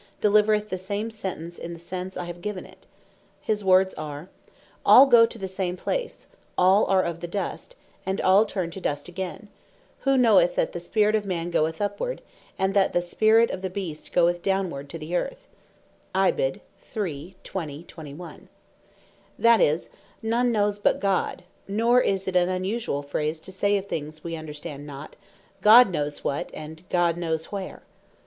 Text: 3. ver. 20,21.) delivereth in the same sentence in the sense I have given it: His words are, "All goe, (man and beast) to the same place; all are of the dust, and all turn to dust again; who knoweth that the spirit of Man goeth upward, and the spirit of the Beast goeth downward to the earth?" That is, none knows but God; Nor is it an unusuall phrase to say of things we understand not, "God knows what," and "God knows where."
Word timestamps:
3. 0.19 0.31
ver. 0.31 0.31
20,21.) 0.31 0.33
delivereth 0.33 0.61
in 0.63 0.69
the 0.69 0.77
same 0.79 1.11
sentence 1.11 1.57
in 1.59 1.73
the 1.73 1.77
sense 1.79 2.17
I 2.17 2.25
have 2.25 2.41
given 2.41 2.65
it: 2.65 2.87
His 3.39 3.63
words 3.63 3.93
are, 3.93 4.29
"All 4.83 5.05
goe, 5.05 5.27
(man 5.27 5.27
and 5.27 5.29
beast) 5.29 5.31
to 5.33 5.37
the 5.37 5.47
same 5.47 5.77
place; 5.77 6.25
all 6.57 6.85
are 6.87 7.03
of 7.03 7.19
the 7.19 7.27
dust, 7.27 7.75
and 8.03 8.19
all 8.19 8.43
turn 8.45 8.71
to 8.71 8.81
dust 8.81 9.07
again; 9.07 9.47
who 9.99 10.17
knoweth 10.17 10.55
that 10.55 10.71
the 10.71 10.79
spirit 10.79 11.13
of 11.13 11.27
Man 11.27 11.51
goeth 11.51 11.79
upward, 11.79 12.23
and 12.57 12.73
the 12.73 12.99
spirit 12.99 13.51
of 13.51 13.61
the 13.61 13.69
Beast 13.69 14.11
goeth 14.11 14.41
downward 14.41 14.89
to 14.89 14.97
the 14.97 15.15
earth?" 15.15 15.47
That 16.15 16.57
is, 19.61 19.89
none 20.23 20.51
knows 20.51 20.79
but 20.79 20.99
God; 20.99 21.43
Nor 21.67 22.01
is 22.01 22.27
it 22.27 22.35
an 22.35 22.49
unusuall 22.49 23.05
phrase 23.05 23.39
to 23.41 23.51
say 23.51 23.77
of 23.77 23.85
things 23.85 24.23
we 24.23 24.35
understand 24.35 24.87
not, 24.87 25.15
"God 25.61 25.91
knows 25.91 26.23
what," 26.23 26.49
and 26.55 26.89
"God 26.89 27.17
knows 27.17 27.51
where." 27.51 27.83